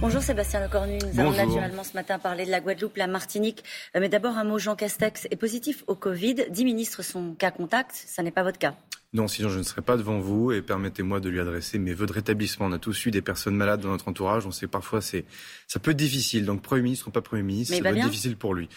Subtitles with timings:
[0.00, 0.98] Bonjour Sébastien Lecornu.
[1.12, 3.64] Nous allons naturellement ce matin parler de la Guadeloupe, la Martinique.
[3.96, 6.46] Euh, mais d'abord un mot, Jean Castex est positif au Covid.
[6.50, 7.90] Dix ministres sont cas contact.
[8.06, 8.76] Ça n'est pas votre cas.
[9.12, 12.06] Non, sinon je ne serai pas devant vous et permettez-moi de lui adresser mes voeux
[12.06, 12.66] de rétablissement.
[12.66, 14.46] On a tous eu des personnes malades dans notre entourage.
[14.46, 15.24] On sait parfois c'est
[15.66, 16.44] ça peut être difficile.
[16.44, 18.68] Donc Premier ministre ou pas Premier ministre, être difficile pour lui.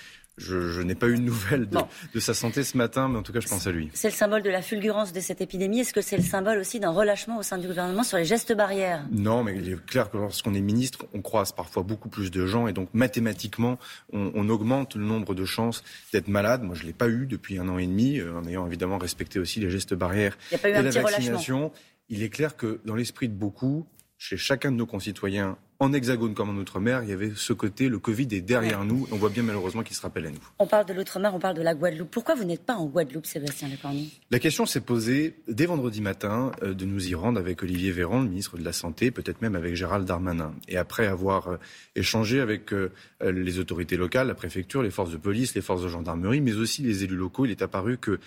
[0.41, 3.39] Je, n'ai pas eu de nouvelles de, sa santé ce matin, mais en tout cas,
[3.39, 3.89] je pense à lui.
[3.93, 5.79] C'est le symbole de la fulgurance de cette épidémie.
[5.81, 8.53] Est-ce que c'est le symbole aussi d'un relâchement au sein du gouvernement sur les gestes
[8.53, 9.05] barrières?
[9.11, 12.45] Non, mais il est clair que lorsqu'on est ministre, on croise parfois beaucoup plus de
[12.45, 13.77] gens et donc mathématiquement,
[14.11, 16.63] on, augmente le nombre de chances d'être malade.
[16.63, 18.97] Moi, je ne l'ai pas eu depuis un an et demi, euh, en ayant évidemment
[18.97, 21.71] respecté aussi les gestes barrières il y a pas eu et la vaccination.
[22.09, 23.87] Il est clair que dans l'esprit de beaucoup,
[24.17, 27.89] chez chacun de nos concitoyens en Hexagone comme en Outre-mer, il y avait ce côté,
[27.89, 29.07] le Covid est derrière nous.
[29.11, 30.37] On voit bien malheureusement qu'il se rappelle à nous.
[30.59, 32.11] On parle de l'Outre-mer, on parle de la Guadeloupe.
[32.11, 34.03] Pourquoi vous n'êtes pas en Guadeloupe, Sébastien Lecornu?
[34.29, 38.21] La question s'est posée dès vendredi matin euh, de nous y rendre avec Olivier Véran,
[38.21, 40.53] le ministre de la Santé, peut-être même avec Gérald Darmanin.
[40.67, 41.57] Et après avoir euh,
[41.95, 45.87] échangé avec euh, les autorités locales, la préfecture, les forces de police, les forces de
[45.87, 48.19] gendarmerie, mais aussi les élus locaux, il est apparu que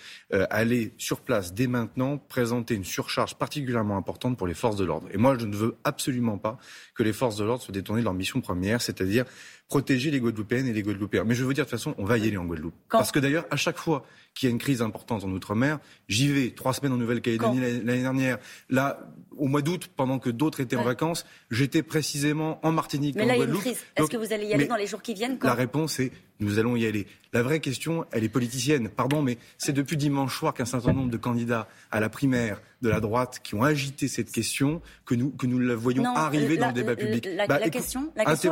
[0.49, 5.07] aller sur place dès maintenant présenter une surcharge particulièrement importante pour les forces de l'ordre.
[5.13, 6.57] Et moi, je ne veux absolument pas
[6.95, 9.25] que les forces de l'ordre soient détournées de leur mission première, c'est-à-dire
[9.67, 11.23] protéger les Guadeloupéennes et les Guadeloupéens.
[11.23, 12.75] Mais je veux dire, de toute façon, on va y aller en Guadeloupe.
[12.89, 16.27] Parce que d'ailleurs, à chaque fois qu'il y a une crise importante en Outre-mer, j'y
[16.27, 16.51] vais.
[16.51, 18.37] Trois semaines en Nouvelle-Calédonie l'année dernière.
[18.69, 18.99] Là,
[19.37, 23.27] au mois d'août, pendant que d'autres étaient en vacances, j'étais précisément en Martinique, mais en
[23.27, 23.61] là, Guadeloupe.
[23.63, 23.85] Il y a une crise.
[23.95, 26.59] Est-ce que vous allez y aller dans les jours qui viennent La réponse est nous
[26.59, 27.07] allons y aller.
[27.33, 28.89] La vraie question, elle est politicienne.
[28.89, 32.89] Pardon, mais c'est depuis dimanche soir qu'un certain nombre de candidats à la primaire de
[32.89, 36.67] la droite qui ont agité cette question que nous, que nous la voyons arriver dans
[36.67, 37.27] le débat public.
[37.35, 38.51] La, bah, question, la question.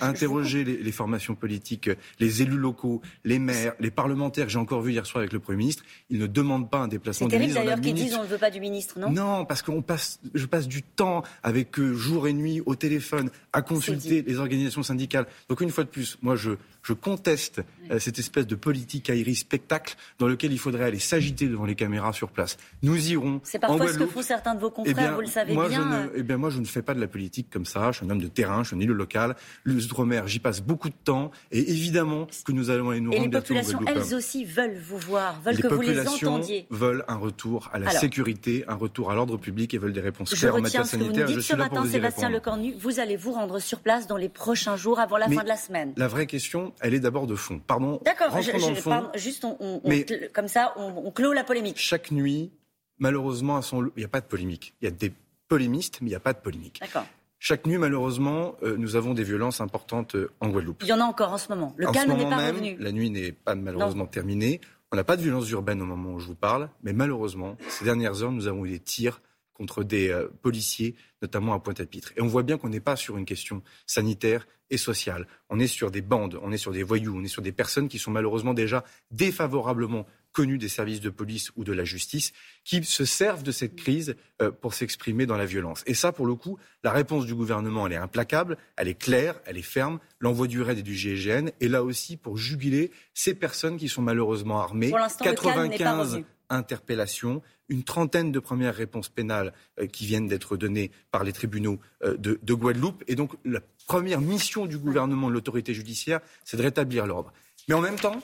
[0.00, 5.05] Interroger les, formations politiques, les élus locaux, les maires, les parlementaires j'ai encore vu hier
[5.06, 7.60] soir avec le Premier ministre, ils ne demandent pas un déplacement du ministre.
[7.60, 9.10] C'est terrible d'ailleurs qu'ils disent on ne veut pas du ministre, non?
[9.10, 13.30] Non, parce que passe, je passe du temps avec eux jour et nuit au téléphone
[13.52, 15.26] à consulter les organisations syndicales.
[15.48, 19.34] Donc une fois de plus, moi je, je conteste euh, cette espèce de politique aérie
[19.34, 22.56] spectacle dans lequel il faudrait aller s'agiter devant les caméras sur place.
[22.82, 23.40] Nous irons.
[23.44, 25.68] C'est parfois ce que font certains de vos confrères, eh bien, vous le savez moi,
[25.68, 25.82] bien.
[25.82, 27.92] Je ne, eh bien, moi, je ne fais pas de la politique comme ça.
[27.92, 29.36] Je suis un homme de terrain, je suis un élu local.
[29.64, 31.30] Les Outre-mer, j'y passe beaucoup de temps.
[31.50, 34.95] Et évidemment que nous allons aller nous et rendre les populations, elles aussi, veulent vous
[34.96, 36.66] veulent que vous les entendiez.
[36.70, 40.34] veulent un retour à la sécurité, un retour à l'ordre public et veulent des réponses
[40.34, 41.28] claires en matière sanitaire.
[41.28, 44.28] je suis là pour vous Sébastien Lecornu, vous allez vous rendre sur place dans les
[44.28, 45.92] prochains jours avant la fin de la semaine.
[45.96, 47.60] La vraie question, elle est d'abord de fond.
[47.66, 48.00] Pardon.
[48.04, 48.36] D'accord,
[49.14, 49.80] juste on,
[50.32, 51.78] comme ça, on, clôt la polémique.
[51.78, 52.50] Chaque nuit,
[52.98, 54.74] malheureusement, il n'y a pas de polémique.
[54.80, 55.12] Il y a des
[55.48, 56.78] polémistes, mais il n'y a pas de polémique.
[56.80, 57.06] D'accord.
[57.38, 60.82] Chaque nuit, malheureusement, euh, nous avons des violences importantes euh, en Guadeloupe.
[60.82, 61.74] Il y en a encore en ce moment.
[61.76, 62.76] Le calme n'est pas revenu.
[62.78, 64.60] La nuit n'est pas malheureusement terminée.
[64.92, 67.84] On n'a pas de violence urbaine au moment où je vous parle, mais malheureusement, ces
[67.84, 69.20] dernières heures, nous avons eu des tirs
[69.56, 72.12] contre des euh, policiers, notamment à Pointe-à-Pitre.
[72.16, 75.26] Et on voit bien qu'on n'est pas sur une question sanitaire et sociale.
[75.48, 77.88] On est sur des bandes, on est sur des voyous, on est sur des personnes
[77.88, 82.84] qui sont malheureusement déjà défavorablement connues des services de police ou de la justice, qui
[82.84, 85.82] se servent de cette crise euh, pour s'exprimer dans la violence.
[85.86, 89.40] Et ça, pour le coup, la réponse du gouvernement, elle est implacable, elle est claire,
[89.46, 89.98] elle est ferme.
[90.20, 94.02] L'envoi du RAID et du GIGN est là aussi pour juguler ces personnes qui sont
[94.02, 94.90] malheureusement armées.
[94.90, 101.24] Pour 95 interpellations, une trentaine de premières réponses pénales euh, qui viennent d'être données par
[101.24, 103.02] les tribunaux euh, de, de, Guadeloupe.
[103.06, 107.32] Et donc la première mission du gouvernement, de l'autorité judiciaire, c'est de rétablir l'ordre.
[107.68, 108.20] Mais en même temps,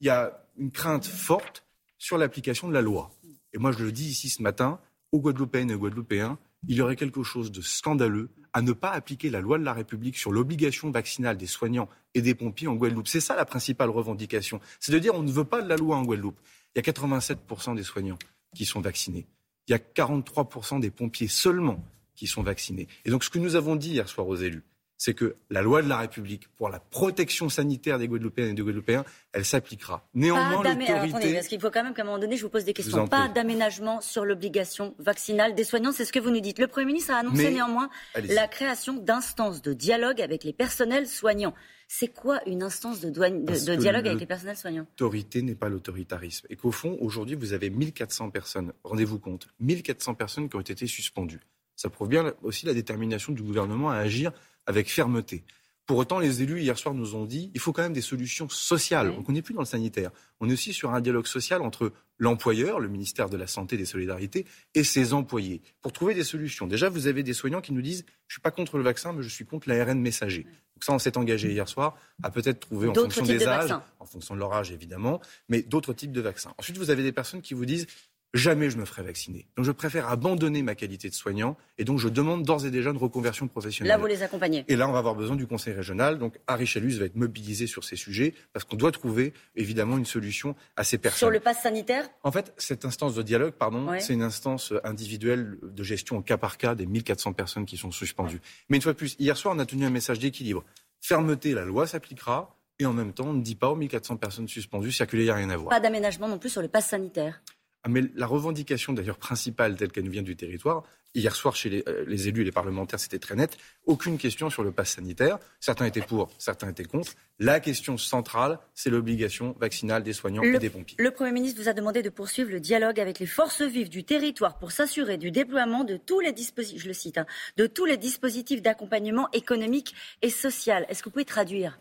[0.00, 1.64] il y a une crainte forte
[1.98, 3.10] sur l'application de la loi.
[3.52, 4.78] Et moi, je le dis ici ce matin,
[5.12, 6.38] aux Guadeloupéennes et aux Guadeloupéens,
[6.68, 9.72] il y aurait quelque chose de scandaleux à ne pas appliquer la loi de la
[9.72, 13.08] République sur l'obligation vaccinale des soignants et des pompiers en Guadeloupe.
[13.08, 14.60] C'est ça la principale revendication.
[14.80, 16.38] C'est de dire on ne veut pas de la loi en Guadeloupe.
[16.76, 18.18] Il y a 87% des soignants
[18.54, 19.26] qui sont vaccinés.
[19.66, 21.82] Il y a 43% des pompiers seulement
[22.14, 22.86] qui sont vaccinés.
[23.06, 24.62] Et donc ce que nous avons dit hier soir aux élus,
[24.98, 28.62] c'est que la loi de la République pour la protection sanitaire des Guadeloupéens et des
[28.62, 30.08] Guadeloupéens, elle s'appliquera.
[30.14, 31.34] Néanmoins, l'autorité...
[31.34, 33.06] parce qu'il faut quand même qu'à un moment donné, je vous pose des questions.
[33.06, 36.58] Pas d'aménagement sur l'obligation vaccinale des soignants, c'est ce que vous nous dites.
[36.58, 41.54] Le Premier ministre a annoncé néanmoins la création d'instances de dialogue avec les personnels soignants.
[41.88, 44.86] C'est quoi une instance de, de dialogue avec les personnels soignants?
[44.98, 46.46] L'autorité n'est pas l'autoritarisme.
[46.50, 50.86] Et qu'au fond, aujourd'hui, vous avez 1400 personnes, rendez-vous compte, 1400 personnes qui ont été
[50.88, 51.40] suspendues.
[51.76, 54.32] Ça prouve bien aussi la détermination du gouvernement à agir
[54.66, 55.44] avec fermeté.
[55.86, 58.48] Pour autant, les élus hier soir nous ont dit il faut quand même des solutions
[58.48, 59.14] sociales.
[59.26, 60.10] On n'est plus dans le sanitaire.
[60.40, 63.78] On est aussi sur un dialogue social entre l'employeur, le ministère de la Santé et
[63.78, 66.66] des Solidarités, et ses employés pour trouver des solutions.
[66.66, 69.22] Déjà, vous avez des soignants qui nous disent je suis pas contre le vaccin, mais
[69.22, 70.42] je suis contre l'ARN messager.
[70.42, 74.06] Donc ça, on s'est engagé hier soir à peut-être trouver en fonction des âges, en
[74.06, 76.52] fonction de leur âge évidemment, mais d'autres types de vaccins.
[76.58, 77.86] Ensuite, vous avez des personnes qui vous disent
[78.34, 79.46] jamais je me ferai vacciner.
[79.56, 82.90] Donc je préfère abandonner ma qualité de soignant et donc je demande d'ores et déjà
[82.90, 83.88] une reconversion professionnelle.
[83.88, 84.64] Là, vous les accompagnez.
[84.68, 86.18] Et là, on va avoir besoin du Conseil régional.
[86.18, 90.04] Donc Harry Chalus va être mobilisé sur ces sujets parce qu'on doit trouver évidemment une
[90.04, 91.18] solution à ces personnes.
[91.18, 92.08] Sur le pass sanitaire?
[92.22, 96.36] En fait, cette instance de dialogue, pardon, c'est une instance individuelle de gestion au cas
[96.36, 98.40] par cas des 1400 personnes qui sont suspendues.
[98.68, 100.64] Mais une fois de plus, hier soir, on a tenu un message d'équilibre.
[101.00, 102.52] Fermeté, la loi s'appliquera.
[102.78, 105.30] Et en même temps, on ne dit pas aux 1400 personnes suspendues, circuler, il n'y
[105.30, 105.70] a rien à voir.
[105.70, 107.40] Pas d'aménagement non plus sur le pass sanitaire.
[107.86, 110.82] Ah, mais la revendication d'ailleurs principale telle qu'elle nous vient du territoire,
[111.14, 114.64] hier soir chez euh, les, élus et les parlementaires, c'était très net, aucune question sur
[114.64, 115.38] le pass sanitaire.
[115.60, 117.12] Certains étaient pour, certains étaient contre.
[117.38, 120.96] La question centrale, c'est l'obligation vaccinale des soignants et des pompiers.
[120.98, 124.02] Le Premier ministre vous a demandé de poursuivre le dialogue avec les forces vives du
[124.02, 127.84] territoire pour s'assurer du déploiement de tous les dispositifs, je le cite, hein, de tous
[127.84, 130.86] les dispositifs d'accompagnement économique et social.
[130.88, 131.78] Est-ce que vous pouvez traduire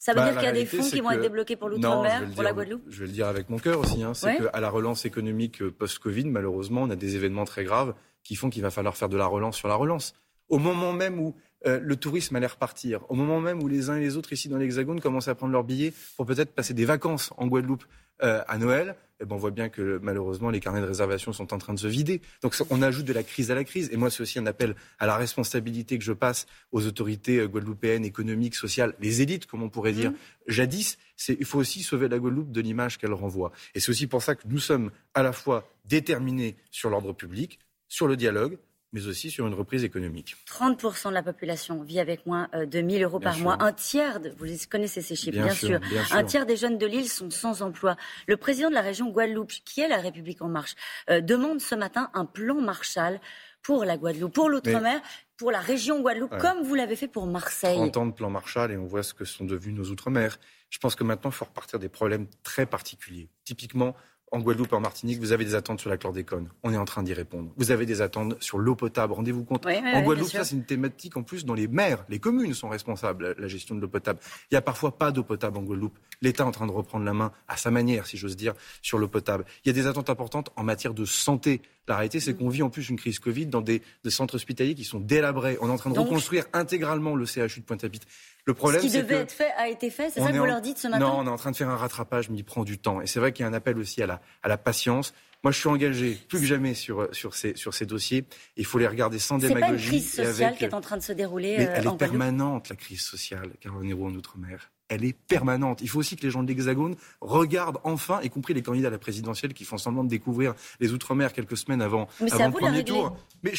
[0.00, 2.26] ça veut bah, dire qu'il y a des fonds qui vont être débloqués pour l'outre-mer,
[2.34, 4.02] pour la Guadeloupe Je vais le dire avec mon cœur aussi.
[4.02, 7.94] Hein, c'est qu'à la relance économique euh, post-Covid, malheureusement, on a des événements très graves
[8.22, 10.14] qui font qu'il va falloir faire de la relance sur la relance.
[10.48, 13.96] Au moment même où euh, le tourisme allait repartir, au moment même où les uns
[13.96, 16.84] et les autres ici dans l'Hexagone commencent à prendre leurs billets pour peut-être passer des
[16.84, 17.84] vacances en Guadeloupe
[18.22, 21.54] euh, à Noël, eh ben on voit bien que malheureusement les carnets de réservation sont
[21.54, 22.20] en train de se vider.
[22.42, 23.88] Donc on ajoute de la crise à la crise.
[23.92, 27.48] Et moi, c'est aussi un appel à la responsabilité que je passe aux autorités euh,
[27.48, 30.14] guadeloupéennes, économiques, sociales, les élites, comme on pourrait dire mmh.
[30.48, 30.98] jadis.
[31.28, 33.52] Il faut aussi sauver la Guadeloupe de l'image qu'elle renvoie.
[33.74, 37.58] Et c'est aussi pour ça que nous sommes à la fois déterminés sur l'ordre public,
[37.88, 38.58] sur le dialogue,
[38.92, 40.36] mais aussi sur une reprise économique.
[40.46, 43.56] 30% de la population vit avec moins euh, de 1000 euros par mois.
[43.60, 47.08] Un tiers, de, vous connaissez ces chiffres, bien, sûr, Un tiers des jeunes de l'île
[47.08, 47.96] sont sans emploi.
[48.26, 50.74] Le président de la région Guadeloupe, qui est la République en marche,
[51.08, 53.20] euh, demande ce matin un plan Marshall
[53.62, 55.00] pour la Guadeloupe, pour l'outre-mer,
[55.36, 57.76] pour la région Guadeloupe, comme vous l'avez fait pour Marseille.
[57.76, 60.38] 30 ans de plan Marshall et on voit ce que sont devenus nos outre-mer.
[60.70, 63.28] Je pense que maintenant, il faut repartir des problèmes très particuliers.
[63.44, 63.94] Typiquement,
[64.32, 66.48] en Guadeloupe et en Martinique, vous avez des attentes sur la chlordécone.
[66.62, 67.50] On est en train d'y répondre.
[67.56, 69.12] Vous avez des attentes sur l'eau potable.
[69.12, 69.66] Rendez-vous compte.
[69.66, 73.34] en Guadeloupe, ça, c'est une thématique en plus dont les maires, les communes sont responsables
[73.38, 74.20] la gestion de l'eau potable.
[74.50, 75.98] Il n'y a parfois pas d'eau potable en Guadeloupe.
[76.22, 78.98] L'État est en train de reprendre la main à sa manière, si j'ose dire, sur
[78.98, 79.44] l'eau potable.
[79.64, 81.60] Il y a des attentes importantes en matière de santé.
[81.88, 82.36] La réalité, c'est mm.
[82.36, 85.58] qu'on vit en plus une crise Covid dans des, centres hospitaliers qui sont délabrés.
[85.60, 88.06] On est en train de reconstruire intégralement le CHU de Pointe-à-Pitre.
[88.46, 90.60] Le problème, Ce qui devait être fait a été fait, c'est ça que vous leur
[90.60, 92.64] dites ce matin Non, on est en train de faire un rattrapage, mais il prend
[92.64, 93.00] du temps.
[93.00, 95.12] Et c'est vrai qu'il y a un appel aussi à la, à la patience.
[95.42, 98.26] Moi, je suis engagé plus que jamais sur, sur, ces, sur ces dossiers.
[98.56, 100.00] Il faut les regarder sans démagogie.
[100.00, 101.56] C'est pas une crise sociale qui est en train de se dérouler.
[101.56, 105.80] Mais elle euh, est permanente, la crise sociale, Caroline en Outre-mer elle est permanente.
[105.80, 108.90] Il faut aussi que les gens de l'Hexagone regardent enfin, y compris les candidats à
[108.90, 112.84] la présidentielle qui font semblant de découvrir les Outre-mer quelques semaines avant, avant le premier
[112.84, 113.16] tour.
[113.42, 113.52] Mais,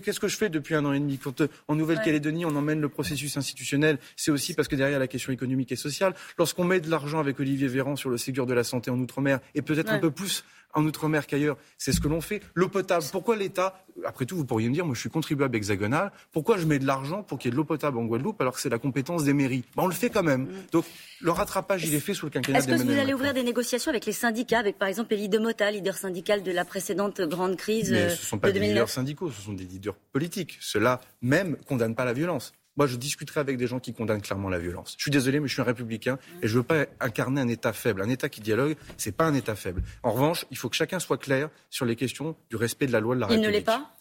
[0.00, 2.80] qu'est-ce que je fais depuis un an et demi Quand euh, en Nouvelle-Calédonie, on emmène
[2.80, 6.80] le processus institutionnel, c'est aussi parce que derrière la question économique et sociale, lorsqu'on met
[6.80, 9.90] de l'argent avec Olivier Véran sur le Ségur de la santé en Outre-mer et peut-être
[9.90, 10.44] un peu plus
[10.74, 11.56] en Outre-mer qu'ailleurs.
[11.78, 12.42] C'est ce que l'on fait.
[12.54, 16.12] L'eau potable, pourquoi l'État, après tout, vous pourriez me dire, moi je suis contribuable hexagonal,
[16.32, 18.54] pourquoi je mets de l'argent pour qu'il y ait de l'eau potable en Guadeloupe alors
[18.54, 19.64] que c'est la compétence des mairies?
[19.76, 20.42] Ben, On le fait quand même.
[20.42, 20.66] Mm.
[20.72, 20.84] Donc
[21.20, 23.90] le rattrapage, il est fait sous le quinquennat Est-ce que vous allez ouvrir des négociations
[23.90, 27.90] avec les syndicats, avec par exemple Elie Demota, leader syndical de la précédente grande crise
[27.90, 30.58] Mais ce ne sont pas des leaders syndicaux, ce sont des leaders politiques.
[30.60, 32.52] Ceux-là même ne condamnent pas la violence.
[32.76, 34.94] Moi, je discuterai avec des gens qui condamnent clairement la violence.
[34.98, 37.48] Je suis désolé, mais je suis un républicain et je ne veux pas incarner un
[37.48, 38.02] État faible.
[38.02, 39.82] Un État qui dialogue, ce n'est pas un État faible.
[40.02, 43.00] En revanche, il faut que chacun soit clair sur les questions du respect de la
[43.00, 43.44] loi de la République.
[43.44, 43.94] Il ne l'est pas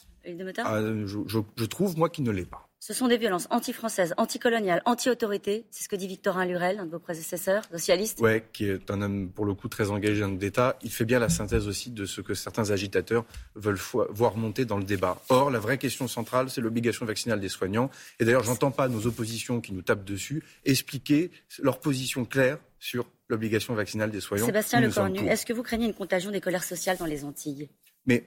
[0.64, 2.70] ah, je, trouve, moi, qu'il ne l'est pas.
[2.86, 5.66] Ce sont des violences anti-françaises, anti-coloniales, anti-autorité.
[5.72, 8.20] C'est ce que dit Victorin Lurel, un de vos prédécesseurs, socialiste.
[8.22, 10.78] Oui, qui est un homme, pour le coup, très engagé dans d'État.
[10.82, 13.24] Il fait bien la synthèse aussi de ce que certains agitateurs
[13.56, 13.80] veulent
[14.10, 15.22] voir monter dans le débat.
[15.30, 17.90] Or, la vraie question centrale, c'est l'obligation vaccinale des soignants.
[18.20, 21.32] Et d'ailleurs, j'entends pas nos oppositions qui nous tapent dessus expliquer
[21.62, 24.46] leur position claire sur l'obligation vaccinale des soignants.
[24.46, 27.70] Sébastien Lecornu, est-ce que vous craignez une contagion des colères sociales dans les Antilles?
[28.06, 28.26] Mais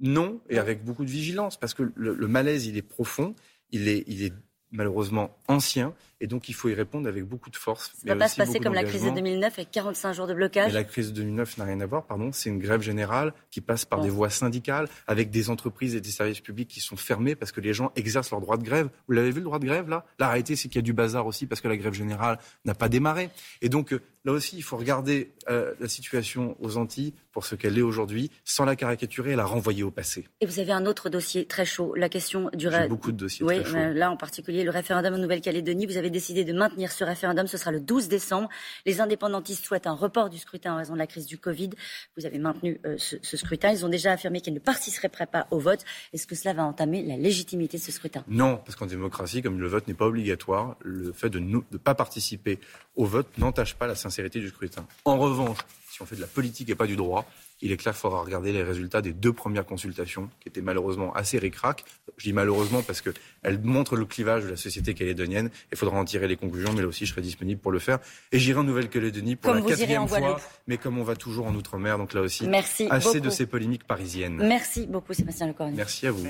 [0.00, 3.34] non, et avec beaucoup de vigilance, parce que le, malaise, il est profond,
[3.72, 4.32] il est, il est
[4.72, 7.92] malheureusement ancien, et donc il faut y répondre avec beaucoup de force.
[7.96, 10.34] Ça ne va pas se passer comme la crise de 2009 avec 45 jours de
[10.34, 10.72] blocage.
[10.72, 12.30] la crise de 2009 n'a rien à voir, pardon.
[12.32, 16.10] C'est une grève générale qui passe par des voies syndicales, avec des entreprises et des
[16.10, 18.88] services publics qui sont fermés parce que les gens exercent leur droit de grève.
[19.08, 20.04] Vous l'avez vu le droit de grève là?
[20.18, 22.74] La réalité, c'est qu'il y a du bazar aussi parce que la grève générale n'a
[22.74, 23.30] pas démarré.
[23.62, 27.54] Et donc euh, là aussi, il faut regarder euh, la situation aux Antilles pour ce
[27.54, 30.26] qu'elle est aujourd'hui, sans la caricaturer et la renvoyer au passé.
[30.40, 32.68] Et vous avez un autre dossier très chaud, la question du...
[32.70, 33.94] J'ai beaucoup de dossiers oui, très chauds.
[33.94, 35.86] Là en particulier, le référendum en Nouvelle-Calédonie.
[35.86, 38.48] Vous avez décidé de maintenir ce référendum, ce sera le 12 décembre.
[38.84, 41.70] Les indépendantistes souhaitent un report du scrutin en raison de la crise du Covid.
[42.16, 43.70] Vous avez maintenu euh, ce, scrutin.
[43.70, 45.84] Ils ont déjà affirmé qu'ils ne participeraient pas au vote.
[46.12, 48.24] Est-ce que cela va entamer la légitimité de ce scrutin?
[48.28, 51.94] Non, parce qu'en démocratie, comme le vote n'est pas obligatoire, le fait de ne pas
[51.94, 52.58] participer
[52.96, 54.86] au vote n'entache pas la sincérité du scrutin.
[55.04, 55.58] En revanche,
[55.90, 57.26] si on fait de la politique et pas du droit,
[57.62, 61.12] il est clair qu'il faudra regarder les résultats des deux premières consultations, qui étaient malheureusement
[61.14, 61.84] assez ricrac.
[62.16, 65.50] Je dis malheureusement parce qu'elles montrent le clivage de la société calédonienne.
[65.70, 67.98] Il faudra en tirer les conclusions, mais là aussi, je serai disponible pour le faire.
[68.32, 71.98] Et j'irai en Nouvelle-Calédonie pour la quatrième fois, mais comme on va toujours en Outre-mer,
[71.98, 72.48] donc là aussi,
[72.88, 74.36] assez de ces polémiques parisiennes.
[74.36, 75.76] Merci beaucoup, Sébastien Lecornu.
[75.76, 76.26] Merci à vous.